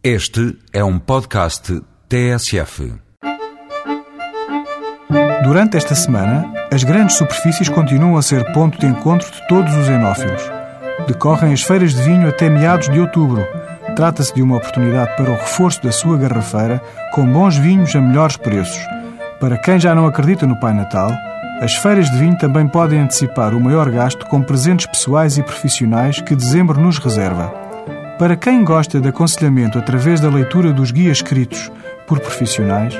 [0.00, 2.94] Este é um podcast TSF.
[5.42, 9.88] Durante esta semana, as grandes superfícies continuam a ser ponto de encontro de todos os
[9.88, 10.40] enófilos.
[11.08, 13.44] Decorrem as feiras de vinho até meados de outubro.
[13.96, 16.80] Trata-se de uma oportunidade para o reforço da sua garrafeira
[17.12, 18.80] com bons vinhos a melhores preços.
[19.40, 21.10] Para quem já não acredita no Pai Natal,
[21.60, 26.20] as feiras de vinho também podem antecipar o maior gasto com presentes pessoais e profissionais
[26.20, 27.67] que dezembro nos reserva.
[28.18, 31.70] Para quem gosta de aconselhamento através da leitura dos guias escritos
[32.04, 32.92] por profissionais,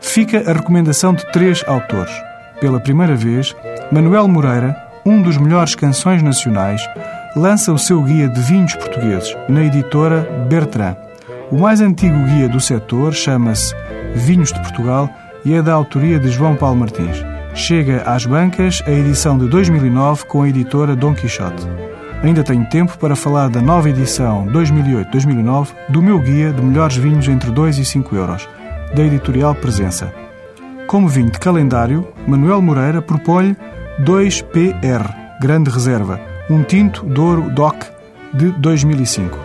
[0.00, 2.12] fica a recomendação de três autores.
[2.62, 3.54] Pela primeira vez,
[3.92, 4.74] Manuel Moreira,
[5.04, 6.80] um dos melhores canções nacionais,
[7.36, 10.96] lança o seu guia de vinhos portugueses na editora Bertrand.
[11.50, 13.74] O mais antigo guia do setor chama-se
[14.14, 15.10] Vinhos de Portugal
[15.44, 17.22] e é da autoria de João Paulo Martins.
[17.54, 21.68] Chega às bancas a edição de 2009 com a editora Dom Quixote.
[22.24, 27.28] Ainda tenho tempo para falar da nova edição 2008-2009 do meu guia de melhores vinhos
[27.28, 28.48] entre 2 e 5 euros,
[28.96, 30.10] da editorial Presença.
[30.86, 33.54] Como vinho de calendário, Manuel Moreira propõe
[34.02, 36.18] 2PR, Grande Reserva,
[36.48, 37.92] um tinto Douro DOC
[38.32, 39.38] de 2005.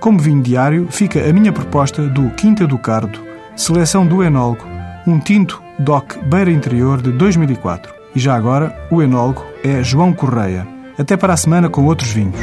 [0.00, 3.20] Como vinho diário, fica a minha proposta do Quinta do Cardo,
[3.54, 4.66] seleção do enólogo,
[5.06, 7.94] um tinto DOC Beira Interior de 2004.
[8.16, 10.79] E já agora, o enólogo é João Correia.
[11.00, 12.36] Até para a semana com outros vinhos.